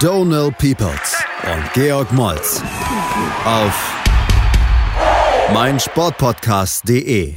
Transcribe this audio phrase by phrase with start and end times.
[0.00, 2.62] Donal Peoples und Georg Moltz
[3.44, 4.02] auf
[5.52, 7.34] meinsportpodcast.de.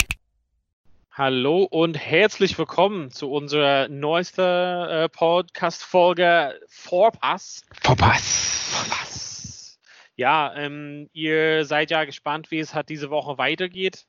[1.12, 7.64] Hallo und herzlich willkommen zu unserer neuesten äh, Podcast-Folge Vorpass.
[7.82, 8.70] Vorpass.
[8.72, 9.80] Vorpass.
[10.16, 14.06] Ja, ähm, ihr seid ja gespannt, wie es halt diese Woche weitergeht.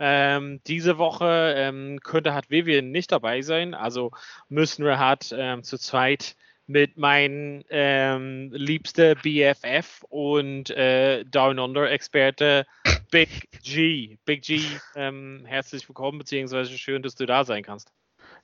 [0.00, 4.12] Ähm, diese Woche ähm, könnte hat Vivian nicht dabei sein, also
[4.48, 6.36] müssen wir halt ähm, zu zweit
[6.68, 12.66] mit meinem ähm, liebsten BFF und äh, Down Under Experte
[13.10, 14.18] Big G.
[14.26, 14.60] Big G,
[14.94, 17.90] ähm, herzlich willkommen, beziehungsweise schön, dass du da sein kannst.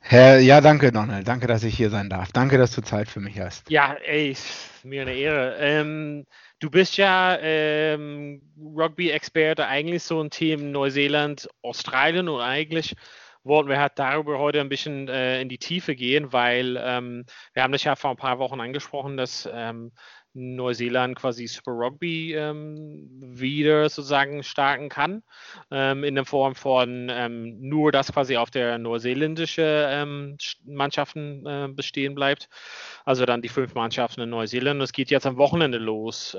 [0.01, 1.29] Herr, ja, danke, Donald.
[1.29, 2.33] Danke, dass ich hier sein darf.
[2.33, 3.71] Danke, dass du Zeit für mich hast.
[3.71, 4.35] Ja, ey,
[4.83, 5.57] mir eine Ehre.
[5.59, 6.25] Ähm,
[6.61, 12.95] du bist ja ähm, Rugby-Experte, eigentlich so ein Team Neuseeland, Australien und eigentlich
[13.45, 17.63] wollten wir halt darüber heute ein bisschen äh, in die Tiefe gehen, weil ähm, wir
[17.63, 19.93] haben das ja vor ein paar Wochen angesprochen, dass ähm,
[20.35, 25.23] Neuseeland quasi Super Rugby ähm, wieder sozusagen starten kann,
[25.71, 31.69] ähm, in der Form von ähm, nur das quasi auf der neuseeländische ähm, Mannschaften äh,
[31.69, 32.49] bestehen bleibt.
[33.05, 34.81] Also dann die fünf Mannschaften in Neuseeland.
[34.83, 36.37] Das geht jetzt am Wochenende los.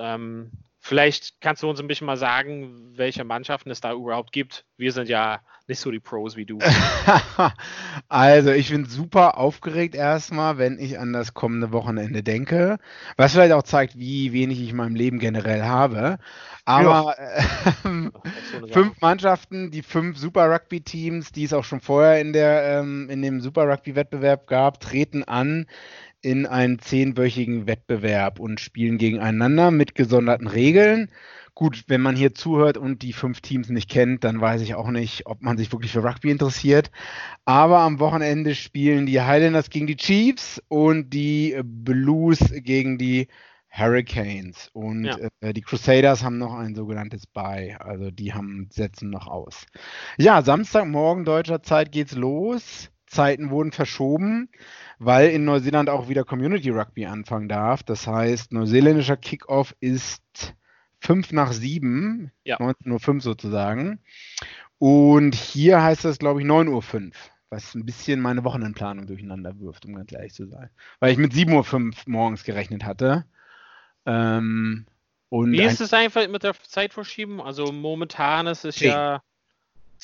[0.85, 4.65] Ähm, vielleicht kannst du uns ein bisschen mal sagen, welche Mannschaften es da überhaupt gibt.
[4.77, 6.59] Wir sind ja nicht so die Pros wie du.
[8.07, 12.77] also, ich bin super aufgeregt erstmal, wenn ich an das kommende Wochenende denke.
[13.17, 16.19] Was vielleicht auch zeigt, wie wenig ich in meinem Leben generell habe.
[16.65, 17.45] Aber ja.
[17.91, 23.09] äh, fünf Mannschaften, die fünf Super Rugby-Teams, die es auch schon vorher in, der, ähm,
[23.09, 25.65] in dem Super Rugby-Wettbewerb gab, treten an
[26.25, 31.11] in einen zehnwöchigen Wettbewerb und spielen gegeneinander mit gesonderten Regeln.
[31.53, 34.89] Gut, wenn man hier zuhört und die fünf Teams nicht kennt, dann weiß ich auch
[34.89, 36.89] nicht, ob man sich wirklich für Rugby interessiert.
[37.45, 43.27] Aber am Wochenende spielen die Highlanders gegen die Chiefs und die Blues gegen die
[43.69, 44.69] Hurricanes.
[44.73, 45.17] Und ja.
[45.41, 47.77] äh, die Crusaders haben noch ein sogenanntes Bye.
[47.79, 49.67] Also die haben, setzen noch aus.
[50.17, 52.89] Ja, Samstagmorgen deutscher Zeit geht's los.
[53.07, 54.49] Zeiten wurden verschoben,
[54.99, 57.83] weil in Neuseeland auch wieder Community Rugby anfangen darf.
[57.83, 60.55] Das heißt, neuseeländischer Kickoff ist
[60.99, 62.57] 5 nach 7, ja.
[62.57, 63.99] 19.05 Uhr sozusagen.
[64.77, 67.11] Und hier heißt das, glaube ich, 9.05 Uhr,
[67.49, 70.69] was ein bisschen meine Wochenendplanung durcheinander wirft, um ganz ehrlich zu sein.
[70.99, 73.25] Weil ich mit 7.05 Uhr morgens gerechnet hatte.
[74.05, 74.85] Ähm,
[75.29, 77.41] Wie ist es einfach mit der Zeitverschiebung?
[77.41, 78.89] Also momentan ist es 10.
[78.89, 79.21] ja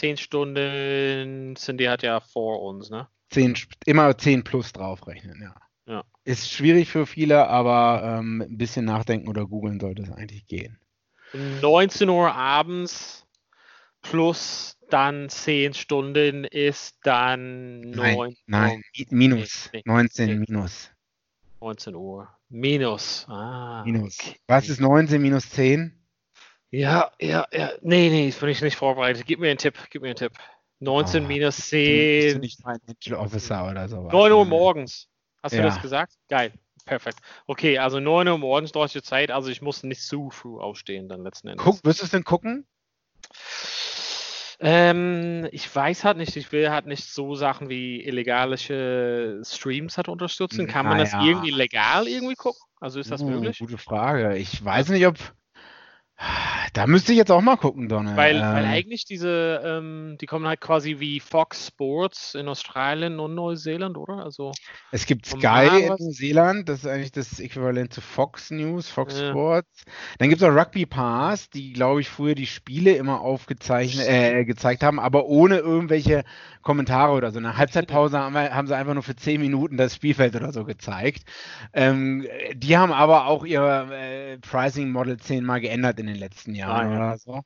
[0.02, 3.08] 10 Stunden, sind die halt ja vor uns, ne?
[3.30, 5.56] 10, immer 10 plus draufrechnen, ja.
[5.86, 6.04] ja.
[6.24, 10.80] Ist schwierig für viele, aber ähm, ein bisschen nachdenken oder googeln sollte es eigentlich gehen.
[11.62, 13.28] 19 Uhr abends
[14.02, 19.70] plus dann 10 Stunden ist dann 9 Nein, nein minus.
[19.72, 20.46] Nee, 19 nee.
[20.48, 20.90] minus.
[21.60, 22.28] 19 Uhr.
[22.50, 23.28] Minus.
[23.30, 24.20] Ah, minus.
[24.20, 24.36] Okay.
[24.48, 26.01] Was ist 19 minus 10?
[26.72, 27.72] Ja, ja, ja.
[27.82, 29.26] Nee, nee, bin ich nicht vorbereitet.
[29.26, 30.34] Gib mir einen Tipp, gib mir einen Tipp.
[30.80, 32.22] 19 oh, minus 10.
[32.22, 34.12] Bist du nicht Financial Officer oder sowas?
[34.12, 35.10] 9 Uhr morgens.
[35.44, 35.62] Hast ja.
[35.62, 36.14] du das gesagt?
[36.30, 36.54] Geil.
[36.86, 37.20] Perfekt.
[37.46, 41.24] Okay, also 9 Uhr morgens deutsche Zeit, also ich muss nicht zu früh aufstehen dann
[41.24, 41.64] letzten Endes.
[41.64, 42.66] Guck, wirst du es denn gucken?
[44.60, 48.58] Ähm, ich weiß halt nicht, ich will halt nicht so Sachen wie illegale
[49.44, 50.68] Streams halt unterstützen.
[50.68, 51.12] Kann man naja.
[51.12, 52.62] das irgendwie legal irgendwie gucken?
[52.80, 53.60] Also ist das uh, möglich?
[53.60, 54.38] Gute Frage.
[54.38, 55.18] Ich weiß nicht, ob
[56.74, 58.16] da müsste ich jetzt auch mal gucken, Donald.
[58.16, 63.20] Weil, ähm, weil eigentlich diese, ähm, die kommen halt quasi wie Fox Sports in Australien
[63.20, 64.24] und Neuseeland, oder?
[64.24, 64.52] Also
[64.92, 69.30] es gibt Sky in Neuseeland, das ist eigentlich das Äquivalent zu Fox News, Fox ja.
[69.30, 69.84] Sports.
[70.20, 74.46] Dann gibt es auch Rugby Pass, die, glaube ich, früher die Spiele immer aufgezeichnet, äh,
[74.46, 76.24] gezeigt haben, aber ohne irgendwelche
[76.62, 77.40] Kommentare oder so.
[77.40, 80.54] In der Halbzeitpause haben, wir, haben sie einfach nur für 10 Minuten das Spielfeld oder
[80.54, 81.24] so gezeigt.
[81.74, 86.88] Ähm, die haben aber auch ihr äh, Pricing Model zehnmal geändert in den letzten Jahren
[86.88, 86.98] ah, ja.
[86.98, 87.42] oder so.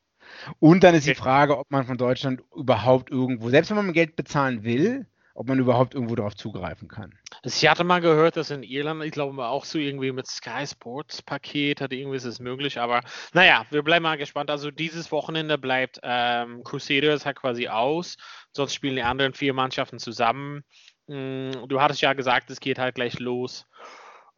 [0.59, 4.15] Und dann ist die Frage, ob man von Deutschland überhaupt irgendwo, selbst wenn man Geld
[4.15, 7.13] bezahlen will, ob man überhaupt irgendwo darauf zugreifen kann.
[7.43, 10.65] Also ich hatte mal gehört, dass in Irland, ich glaube auch so irgendwie mit Sky
[10.65, 13.01] Sports Paket hat irgendwie ist es möglich, aber
[13.33, 14.49] naja, wir bleiben mal gespannt.
[14.49, 18.15] Also dieses Wochenende bleibt ähm, Crusaders halt quasi aus,
[18.53, 20.63] sonst spielen die anderen vier Mannschaften zusammen.
[21.07, 23.67] Mm, du hattest ja gesagt, es geht halt gleich los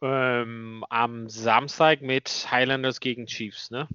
[0.02, 3.88] ähm, am Samstag mit Highlanders gegen Chiefs, ne?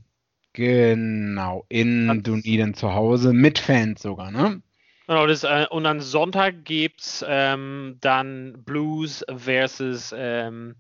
[0.54, 4.62] Genau, in Dunedin zu Hause, mit Fans sogar, ne?
[5.08, 10.76] Genau, das, äh, und am Sonntag gibt es ähm, dann Blues versus ähm,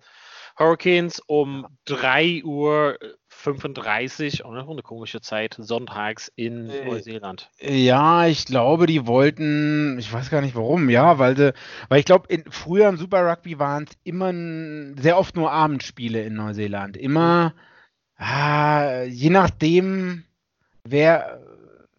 [0.57, 2.97] Hurricanes um 3 Uhr
[3.27, 7.49] 35, auch noch eine komische Zeit, sonntags in Äh, Neuseeland.
[7.59, 11.53] Ja, ich glaube, die wollten, ich weiß gar nicht warum, ja, weil sie,
[11.89, 14.31] weil ich glaube, früher im Super Rugby waren es immer
[15.01, 16.95] sehr oft nur Abendspiele in Neuseeland.
[16.97, 17.53] Immer,
[18.23, 20.23] ah, je nachdem,
[20.83, 21.39] wer,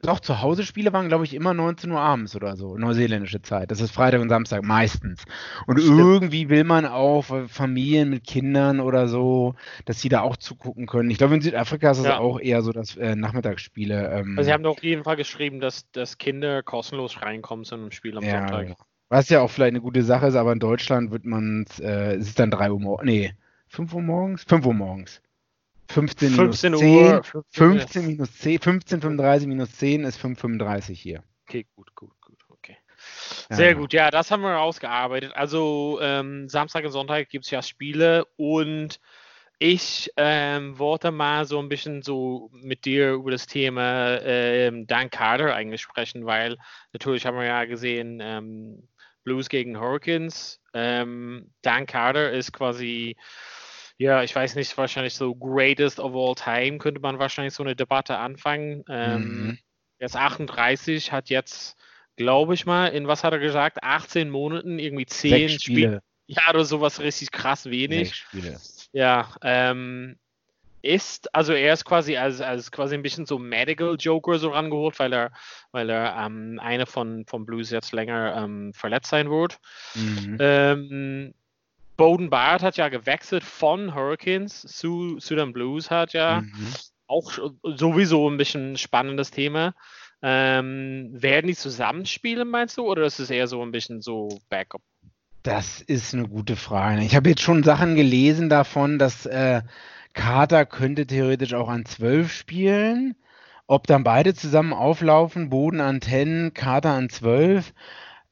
[0.03, 3.71] doch, zu Hause Spiele waren, glaube ich, immer 19 Uhr abends oder so, neuseeländische Zeit.
[3.71, 5.25] Das ist Freitag und Samstag meistens.
[5.67, 5.99] Und Stimmt.
[5.99, 9.55] irgendwie will man auch Familien mit Kindern oder so,
[9.87, 11.11] dass sie da auch zugucken können.
[11.11, 12.19] Ich glaube, in Südafrika ist es Ja.
[12.19, 14.11] auch eher so, dass äh, Nachmittagsspiele.
[14.12, 17.75] Ähm, Also sie haben doch auf jeden Fall geschrieben, dass, dass Kinder kostenlos reinkommen zu
[17.76, 18.67] einem Spiel am Ja, Sonntag.
[18.67, 18.76] genau.
[19.09, 22.29] Was ja auch vielleicht eine gute Sache ist, aber in Deutschland wird man äh, es
[22.29, 23.06] ist dann 3 Uhr morgens.
[23.06, 23.35] Nee,
[23.69, 24.44] 5 Uhr morgens?
[24.44, 25.21] 5 Uhr morgens.
[25.88, 26.88] 15 minus 15 10.
[26.88, 27.22] Uhr.
[27.50, 28.58] 15 minus 10.
[28.58, 31.22] 15.35 minus 10 ist 5.35 hier.
[31.46, 32.76] Okay, gut, gut, gut, okay.
[33.50, 33.56] Ja.
[33.56, 35.32] Sehr gut, ja, das haben wir rausgearbeitet.
[35.34, 38.98] Also ähm, Samstag und Sonntag gibt es ja Spiele und
[39.58, 45.10] ich ähm, wollte mal so ein bisschen so mit dir über das Thema ähm, Dan
[45.10, 46.56] Carter eigentlich sprechen, weil
[46.92, 48.88] natürlich haben wir ja gesehen, ähm,
[49.22, 50.60] Blues gegen Hurricanes.
[50.75, 53.16] Ähm, Dan Carter ist quasi,
[54.04, 57.74] ja, ich weiß nicht, wahrscheinlich so greatest of all time, könnte man wahrscheinlich so eine
[57.74, 58.84] Debatte anfangen.
[58.88, 59.58] Ähm, Mhm.
[59.98, 61.78] Er ist 38, hat jetzt,
[62.16, 63.82] glaube ich mal, in was hat er gesagt?
[63.82, 65.80] 18 Monaten irgendwie 10 Sechs Spiele.
[65.80, 66.02] Spiele.
[66.26, 68.08] Ja, oder sowas richtig krass wenig.
[68.08, 68.60] Sechs Spiele.
[68.92, 70.18] Ja, ähm,
[70.82, 74.98] ist, also er ist quasi als, als quasi ein bisschen so Medical Joker so rangeholt,
[74.98, 75.32] weil er,
[75.72, 79.58] weil er ähm, eine von, von Blues jetzt länger ähm, verletzt sein wird.
[79.94, 80.36] Mhm.
[80.40, 81.34] Ähm,
[81.96, 86.75] Bowden Barrett hat ja gewechselt von Hurricanes zu, den Blues, hat ja Mhm.
[87.06, 87.32] auch
[87.62, 89.75] sowieso ein bisschen spannendes Thema.
[90.23, 94.82] Ähm, werden die zusammenspielen, meinst du, oder ist es eher so ein bisschen so Backup?
[95.43, 97.02] Das ist eine gute Frage.
[97.02, 99.61] Ich habe jetzt schon Sachen gelesen davon, dass äh,
[100.14, 103.14] Carter könnte theoretisch auch an 12 spielen.
[103.67, 107.75] Ob dann beide zusammen auflaufen, Boden an 10, Carter an 12.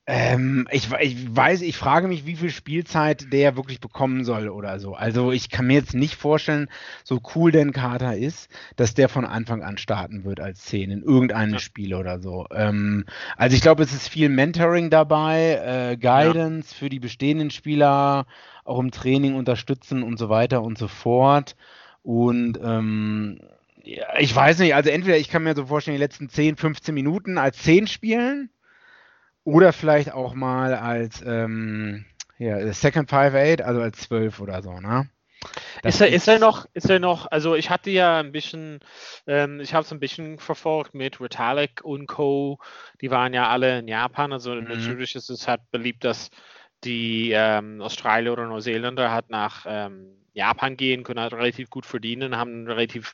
[0.04, 4.81] Ähm, ich, ich weiß, ich frage mich, wie viel Spielzeit der wirklich bekommen soll oder
[4.81, 4.94] so.
[4.94, 6.69] Also ich kann mir jetzt nicht vorstellen,
[7.04, 11.02] so cool denn Carter ist, dass der von Anfang an starten wird als 10 in
[11.02, 11.58] irgendeinem Ja.
[11.60, 12.46] Spiel oder so.
[12.52, 13.04] Ähm,
[13.37, 18.26] also ich glaube, es ist viel Mentoring dabei, äh, Guidance für die bestehenden Spieler,
[18.64, 21.55] auch im Training unterstützen und so weiter und so fort.
[22.02, 23.38] Und ähm,
[23.84, 26.93] ja, ich weiß nicht, also entweder ich kann mir so vorstellen, die letzten 10, 15
[26.93, 28.50] Minuten als 10 spielen
[29.44, 32.05] oder vielleicht auch mal als ähm,
[32.39, 35.09] ja, Second 5-8, also als 12 oder so, ne?
[35.83, 38.81] Ist er, ist er noch, ist er noch, also ich hatte ja ein bisschen,
[39.27, 42.59] ähm, ich habe es ein bisschen verfolgt mit Retallick und Co.
[43.00, 44.67] Die waren ja alle in Japan, also Mhm.
[44.69, 46.31] natürlich ist es halt beliebt, dass
[46.85, 52.37] die ähm, Australier oder Neuseeländer halt nach ähm, Japan gehen, können halt relativ gut verdienen,
[52.37, 53.12] haben relativ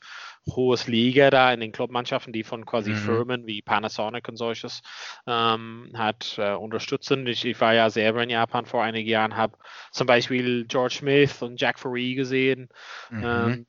[0.55, 2.95] hohes Liga da in den Clubmannschaften, die von quasi Mhm.
[2.95, 4.81] Firmen wie Panasonic und solches
[5.27, 7.25] ähm, hat äh, unterstützen.
[7.27, 9.57] Ich, ich war ja selber in Japan vor einigen Jahren, habe
[9.91, 12.69] zum Beispiel George Smith und Jack Faree gesehen.
[13.09, 13.23] Mhm.
[13.23, 13.65] Ähm,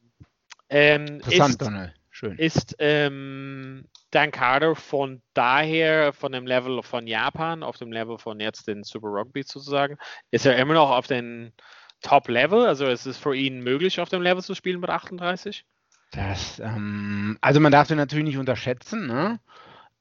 [0.68, 1.94] ähm, Interessant, ist, Donald.
[2.10, 2.36] Schön.
[2.36, 8.40] ist ähm, Dan Carter von daher, von dem Level von Japan, auf dem Level von
[8.40, 9.96] jetzt den Super Rugby sozusagen,
[10.30, 11.52] ist er immer noch auf den
[12.02, 12.66] Top-Level?
[12.66, 15.64] Also ist es für ihn möglich, auf dem Level zu spielen mit 38?
[16.10, 19.38] Das, ähm, also man darf den natürlich nicht unterschätzen, ne?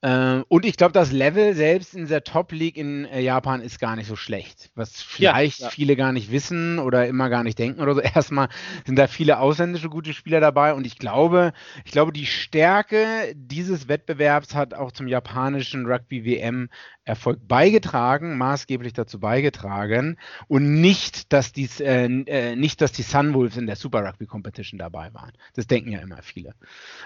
[0.02, 3.80] Ähm, und ich glaube, das Level selbst in der Top League in äh, Japan ist
[3.80, 4.72] gar nicht so schlecht.
[4.76, 5.70] Was Ja, vielleicht ja.
[5.70, 8.02] viele gar nicht wissen oder immer gar nicht denken oder so.
[8.16, 8.48] Erstmal
[8.86, 11.52] sind da viele ausländische gute Spieler dabei und ich glaube,
[11.84, 16.70] ich glaube, die Stärke dieses Wettbewerbs hat auch zum japanischen Rugby WM
[17.04, 23.58] Erfolg beigetragen, maßgeblich dazu beigetragen und nicht, dass dies, äh, äh, nicht, dass die Sunwolves
[23.58, 25.34] in der Super Rugby Competition dabei waren.
[25.56, 26.54] Das denken ja immer viele.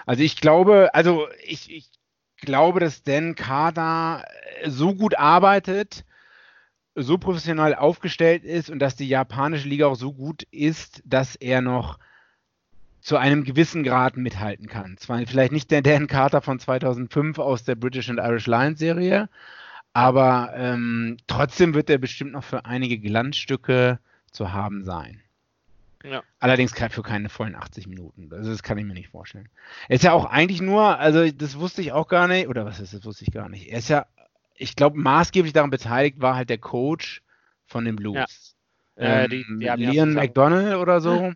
[0.06, 1.90] Also ich glaube, also ich, ich
[2.44, 4.24] glaube, dass Dan Carter
[4.62, 6.04] äh, so gut arbeitet,
[6.94, 11.60] so professionell aufgestellt ist und dass die japanische Liga auch so gut ist, dass er
[11.60, 11.98] noch
[13.00, 14.96] zu einem gewissen Grad mithalten kann.
[14.96, 19.28] Zwar vielleicht nicht der Dan Carter von 2005 aus der British and Irish Lions Serie,
[19.92, 23.98] aber ähm, trotzdem wird er bestimmt noch für einige Glanzstücke
[24.30, 25.23] zu haben sein.
[26.04, 26.22] Ja.
[26.38, 28.28] Allerdings für keine vollen 80 Minuten.
[28.32, 29.48] Also das kann ich mir nicht vorstellen.
[29.88, 32.78] Er ist ja auch eigentlich nur, also das wusste ich auch gar nicht, oder was
[32.78, 33.68] ist das, wusste ich gar nicht.
[33.68, 34.06] Er ist ja,
[34.54, 37.22] ich glaube, maßgeblich daran beteiligt war halt der Coach
[37.66, 38.54] von den Blues.
[38.96, 39.02] Ja.
[39.02, 41.32] Äh, Ähm, die- die ja Leon McDonald oder so.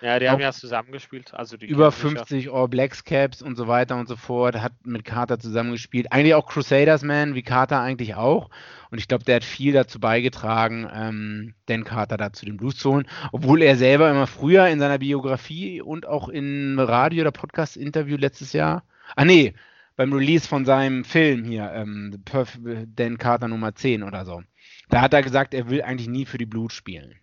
[0.00, 1.32] Ja, die haben ja zusammengespielt.
[1.32, 4.60] Also über 50 All Blacks Caps und so weiter und so fort.
[4.60, 6.10] Hat mit Carter zusammengespielt.
[6.10, 8.50] Eigentlich auch Crusaders Man, wie Carter eigentlich auch.
[8.90, 12.76] Und ich glaube, der hat viel dazu beigetragen, ähm, Dan Carter da zu den Blues
[12.76, 13.06] zu holen.
[13.30, 18.52] Obwohl er selber immer früher in seiner Biografie und auch im Radio- oder Podcast-Interview letztes
[18.52, 18.84] Jahr.
[19.14, 19.54] Ah, nee,
[19.96, 24.42] beim Release von seinem Film hier, ähm, Perf Dan Carter Nummer 10 oder so.
[24.88, 27.14] Da hat er gesagt, er will eigentlich nie für die Blues spielen.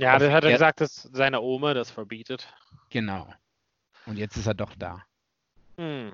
[0.00, 2.48] Ja, das hat er gesagt, dass seine Oma das verbietet.
[2.88, 3.28] Genau.
[4.06, 5.02] Und jetzt ist er doch da.
[5.76, 6.12] Hm.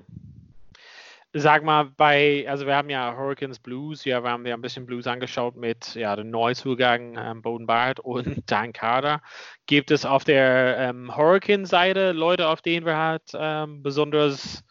[1.33, 4.85] Sag mal, bei, also wir haben ja Hurricanes Blues, ja, wir haben ja ein bisschen
[4.85, 9.21] Blues angeschaut mit ja, dem Neuzugang ähm, Boden Barrett und Dan Carter.
[9.67, 14.63] Gibt es auf der ähm, Hurricane-Seite Leute, auf denen wir halt ähm, besonders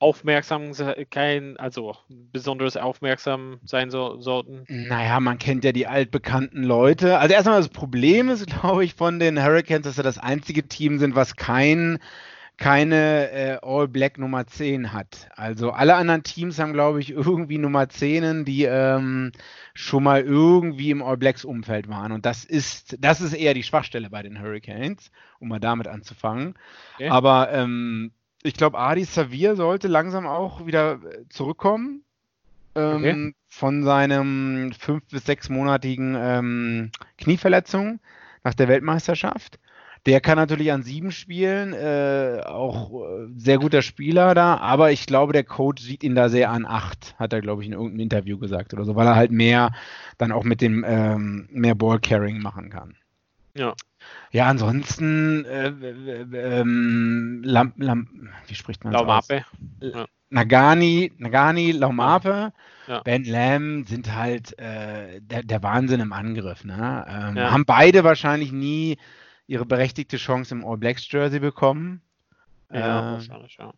[0.00, 0.72] aufmerksam
[1.10, 4.64] kein, also besonders aufmerksam sein so, sollten?
[4.68, 7.18] Naja, man kennt ja die altbekannten Leute.
[7.18, 10.98] Also erstmal das Problem ist, glaube ich, von den Hurricanes, dass sie das einzige Team
[10.98, 11.98] sind, was kein
[12.56, 15.30] keine äh, All Black Nummer 10 hat.
[15.34, 19.32] Also alle anderen Teams haben, glaube ich, irgendwie Nummer 10, die ähm,
[19.72, 22.12] schon mal irgendwie im All Blacks Umfeld waren.
[22.12, 26.54] Und das ist, das ist eher die Schwachstelle bei den Hurricanes, um mal damit anzufangen.
[26.96, 27.08] Okay.
[27.08, 32.04] Aber ähm, ich glaube, Adi Savir sollte langsam auch wieder äh, zurückkommen.
[32.74, 33.34] Ähm, okay.
[33.48, 38.00] Von seinem fünf- bis sechsmonatigen ähm, Knieverletzung
[38.44, 39.58] nach der Weltmeisterschaft.
[40.06, 45.04] Der kann natürlich an sieben spielen, äh, auch äh, sehr guter Spieler da, aber ich
[45.04, 48.00] glaube, der Coach sieht ihn da sehr an acht, hat er, glaube ich, in irgendeinem
[48.00, 49.72] Interview gesagt oder so, weil er halt mehr
[50.16, 52.96] dann auch mit dem ähm, mehr Ball-Carrying machen kann.
[53.54, 53.74] Ja.
[54.32, 59.44] Ja, ansonsten äh, ähm, Lam, Lam, wie spricht man Laumape.
[59.80, 60.06] Ja.
[60.30, 62.52] Nagani, Nagani, Laumape,
[62.86, 63.00] ja.
[63.02, 66.64] Ben Lam sind halt äh, der, der, Wahnsinn im Angriff.
[66.64, 67.04] Ne?
[67.08, 67.50] Ähm, ja.
[67.50, 68.96] Haben beide wahrscheinlich nie
[69.48, 72.00] ihre berechtigte Chance im All Blacks Jersey bekommen.
[72.72, 73.72] Ja, äh, wahrscheinlich, ja.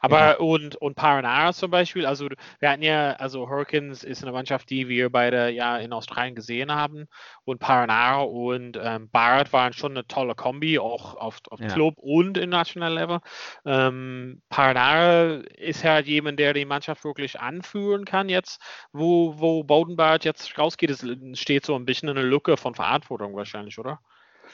[0.00, 0.36] Aber ja.
[0.38, 4.88] und, und Paranara zum Beispiel, also wir hatten ja, also Hurricanes ist eine Mannschaft, die
[4.88, 7.06] wir beide ja in Australien gesehen haben.
[7.44, 11.68] Und Paranara und ähm, Barrett waren schon eine tolle Kombi, auch auf, auf ja.
[11.68, 13.20] Club und in National Level.
[13.64, 18.60] Ähm, Paranara ist halt jemand, der die Mannschaft wirklich anführen kann jetzt,
[18.92, 20.90] wo, wo Bowden Barrett jetzt rausgeht.
[20.90, 21.04] Es
[21.38, 24.00] steht so ein bisschen eine Lücke von Verantwortung wahrscheinlich, oder?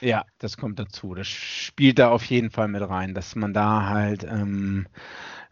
[0.01, 1.15] Ja, das kommt dazu.
[1.15, 4.87] Das spielt da auf jeden Fall mit rein, dass man da halt ähm,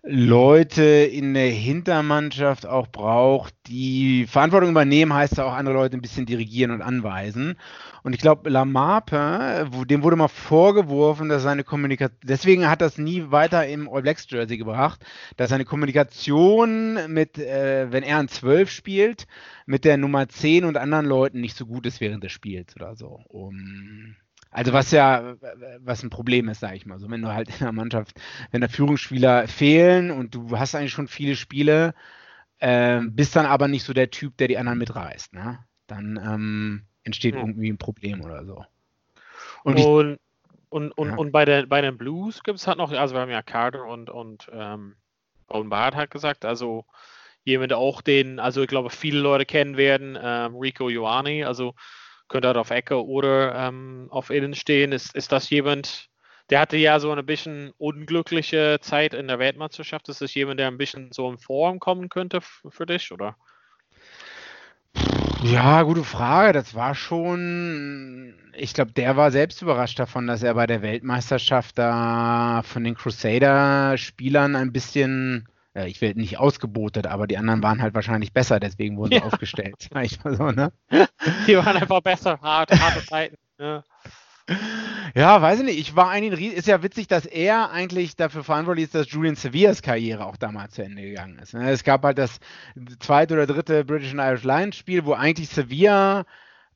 [0.02, 6.00] Leute in der Hintermannschaft auch braucht, die Verantwortung übernehmen, heißt ja auch andere Leute ein
[6.00, 7.58] bisschen dirigieren und anweisen.
[8.04, 13.30] Und ich glaube, Lamarpe, dem wurde mal vorgeworfen, dass seine Kommunikation, deswegen hat das nie
[13.30, 15.04] weiter im All Blacks Jersey gebracht,
[15.36, 19.26] dass seine Kommunikation mit, äh, wenn er an 12 spielt,
[19.66, 22.96] mit der Nummer 10 und anderen Leuten nicht so gut ist während des Spiels oder
[22.96, 23.20] so.
[23.28, 24.16] Um
[24.50, 25.36] also was ja,
[25.80, 26.98] was ein Problem ist, sage ich mal.
[26.98, 28.18] So, wenn du halt in der Mannschaft,
[28.50, 31.94] wenn da Führungsspieler fehlen und du hast eigentlich schon viele Spiele,
[32.58, 35.58] äh, bist dann aber nicht so der Typ, der die anderen mitreißt, ne?
[35.86, 37.40] Dann ähm, entsteht ja.
[37.40, 38.64] irgendwie ein Problem oder so.
[39.64, 40.18] Und, und, ich,
[40.70, 41.16] und, und, ja.
[41.16, 43.84] und, bei, der, bei den Blues gibt es halt noch, also wir haben ja Carter
[43.84, 44.96] und, und ähm,
[45.48, 46.84] Owen Barrett hat gesagt, also
[47.44, 51.74] jemand auch den, also ich glaube, viele Leute kennen werden, ähm, Rico Ioani, also
[52.28, 54.92] könnte halt auf Ecke oder ähm, auf Innen stehen.
[54.92, 56.08] Ist, ist das jemand,
[56.50, 60.08] der hatte ja so eine bisschen unglückliche Zeit in der Weltmeisterschaft.
[60.08, 63.36] Ist das jemand, der ein bisschen so in Form kommen könnte für dich, oder?
[65.44, 66.52] Ja, gute Frage.
[66.52, 71.78] Das war schon, ich glaube, der war selbst überrascht davon, dass er bei der Weltmeisterschaft
[71.78, 77.82] da von den Crusader-Spielern ein bisschen äh, ich will nicht ausgebotet, aber die anderen waren
[77.82, 79.24] halt wahrscheinlich besser, deswegen wurden sie ja.
[79.24, 79.88] aufgestellt.
[80.24, 80.72] so, ne?
[81.46, 83.36] Die waren einfach besser, hart, harte Zeiten.
[83.58, 83.84] Ja.
[85.14, 85.78] Ja, weiß ich nicht.
[85.78, 89.82] Ich war eigentlich, ist ja witzig, dass er eigentlich dafür verantwortlich ist, dass Julian Seviers
[89.82, 91.54] Karriere auch damals zu Ende gegangen ist.
[91.54, 91.70] Ne?
[91.70, 92.40] Es gab halt das
[92.98, 96.24] zweite oder dritte British and Irish Lions Spiel, wo eigentlich Sevilla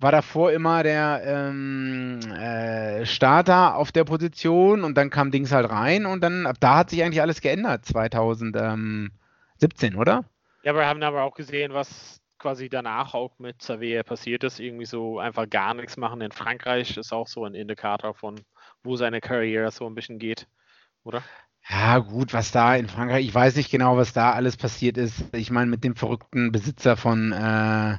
[0.03, 5.71] war davor immer der ähm, äh, Starter auf der Position und dann kam Dings halt
[5.71, 9.11] rein und dann ab da hat sich eigentlich alles geändert 2017,
[9.97, 10.25] oder?
[10.65, 14.61] Ja, wir haben aber auch gesehen, was quasi danach auch mit Xavier passiert ist.
[14.61, 16.21] Irgendwie so einfach gar nichts machen.
[16.21, 18.41] In Frankreich ist auch so ein Indikator von,
[18.83, 20.49] wo seine Karriere so ein bisschen geht,
[21.05, 21.23] oder?
[21.69, 25.25] Ja, gut, was da in Frankreich, ich weiß nicht genau, was da alles passiert ist.
[25.33, 27.99] Ich meine, mit dem verrückten Besitzer von äh,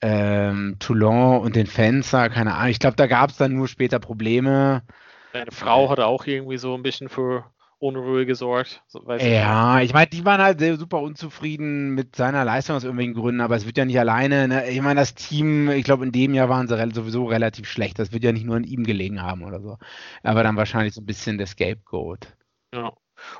[0.00, 2.70] ähm, Toulon und den Fans da, keine Ahnung.
[2.70, 4.82] Ich glaube, da gab es dann nur später Probleme.
[5.32, 7.44] Deine Frau hatte auch irgendwie so ein bisschen für
[7.80, 8.82] Unruhe gesorgt.
[9.20, 13.54] ja, ich meine, die waren halt super unzufrieden mit seiner Leistung aus irgendwelchen Gründen, aber
[13.54, 14.48] es wird ja nicht alleine.
[14.48, 14.68] Ne?
[14.68, 17.98] Ich meine, das Team, ich glaube, in dem Jahr waren sie sowieso relativ schlecht.
[17.98, 19.78] Das wird ja nicht nur an ihm gelegen haben oder so.
[20.24, 22.34] Aber dann wahrscheinlich so ein bisschen der Scapegoat.
[22.74, 22.92] Ja.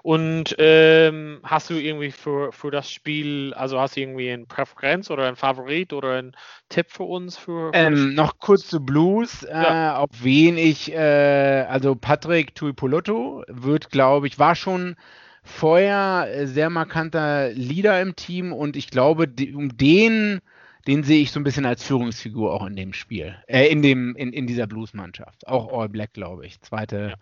[0.02, 5.10] Und ähm, hast du irgendwie für, für das Spiel, also hast du irgendwie eine Präferenz
[5.10, 6.36] oder ein Favorit oder einen
[6.68, 7.36] Tipp für uns?
[7.36, 9.94] Für, für ähm, noch kurz zu Blues, ja.
[9.94, 14.96] äh, auf wen ich, äh, also Patrick Tuipolotto wird, glaube ich, war schon
[15.42, 20.40] vorher sehr markanter Leader im Team und ich glaube, die, um den,
[20.86, 24.14] den sehe ich so ein bisschen als Führungsfigur auch in dem Spiel, äh, in dem,
[24.16, 25.46] in, in dieser Blues-Mannschaft.
[25.46, 26.60] Auch All Black, glaube ich.
[26.60, 27.14] Zweite, ja.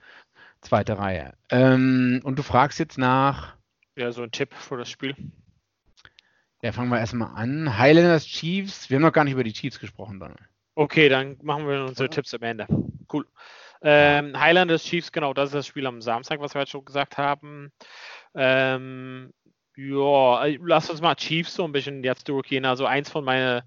[0.66, 1.32] Zweite Reihe.
[1.49, 3.54] Ähm, und du fragst jetzt nach.
[3.94, 5.14] Ja, so ein Tipp für das Spiel.
[6.61, 7.78] Ja, fangen wir erstmal an.
[7.78, 8.90] Highlanders Chiefs.
[8.90, 10.40] Wir haben noch gar nicht über die Chiefs gesprochen, Donald.
[10.75, 12.11] Okay, dann machen wir unsere ja.
[12.11, 12.66] Tipps am Ende.
[13.12, 13.25] Cool.
[13.80, 17.16] Ähm, Highlanders Chiefs, genau, das ist das Spiel am Samstag, was wir jetzt schon gesagt
[17.16, 17.70] haben.
[18.35, 19.32] Ähm,
[19.76, 22.64] ja, lass uns mal Chiefs so ein bisschen jetzt durchgehen.
[22.64, 23.62] Also eins von meinen,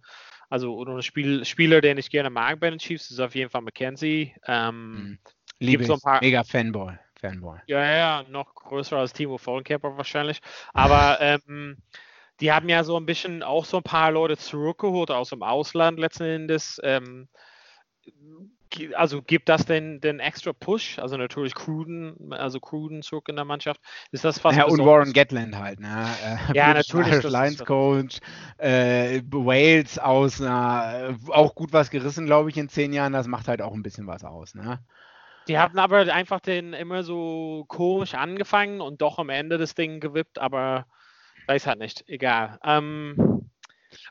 [0.49, 3.61] also ein Spiel, Spieler, den ich gerne mag bei den Chiefs, ist auf jeden Fall
[3.61, 4.35] McKenzie.
[4.45, 5.19] Ähm, mhm.
[5.59, 6.97] Liebe so ein paar, mega Fanboy.
[7.19, 7.59] Fanboy.
[7.67, 10.39] Ja, ja, noch größer als Timo Vollenkämper wahrscheinlich.
[10.73, 11.77] Aber ähm,
[12.39, 15.99] die haben ja so ein bisschen auch so ein paar Leute zurückgeholt aus dem Ausland
[15.99, 16.79] letzten Endes.
[16.83, 17.27] Ähm,
[18.95, 20.99] also gibt das denn den extra Push?
[20.99, 23.81] Also natürlich Cruden, also Cruden zurück in der Mannschaft.
[24.11, 26.07] Ist das fast Ja, und Warren Gatland halt, ne?
[26.23, 27.23] Äh, ja, natürlich.
[27.23, 28.19] Lions Coach,
[28.57, 33.11] äh, Wales aus, na, auch gut was gerissen, glaube ich, in zehn Jahren.
[33.11, 34.79] Das macht halt auch ein bisschen was aus, ne?
[35.49, 39.99] Die hatten aber einfach den immer so komisch angefangen und doch am Ende das Ding
[39.99, 40.85] gewippt, aber
[41.47, 42.07] weiß halt nicht.
[42.07, 42.59] Egal.
[42.63, 43.49] Ähm,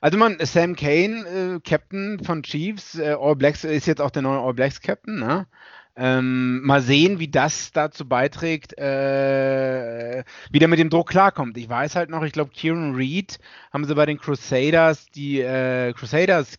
[0.01, 4.23] also man, Sam Kane, äh, Captain von Chiefs, äh, All Blacks ist jetzt auch der
[4.23, 5.47] neue All Blacks Captain, ne?
[5.95, 11.57] Ähm, mal sehen, wie das dazu beiträgt, äh, wie der mit dem Druck klarkommt.
[11.57, 13.39] Ich weiß halt noch, ich glaube, Kieran Reed
[13.73, 16.59] haben sie bei den Crusaders die äh, Crusaders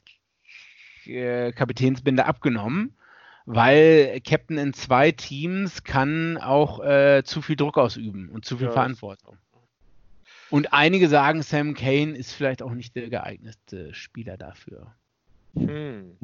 [1.05, 2.95] äh, Kapitänsbinde abgenommen
[3.55, 8.67] weil Captain in zwei Teams kann auch äh, zu viel Druck ausüben und zu viel
[8.67, 9.37] ja, Verantwortung.
[10.51, 14.93] Und einige sagen, Sam Kane ist vielleicht auch nicht der geeignete Spieler dafür.
[15.55, 16.15] Hm.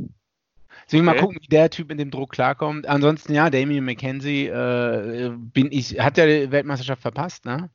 [0.85, 1.15] Deswegen okay.
[1.15, 2.85] mal gucken, wie der Typ in dem Druck klarkommt.
[2.85, 7.71] Ansonsten, ja, Damien McKenzie äh, bin ich, hat ja die Weltmeisterschaft verpasst, ne?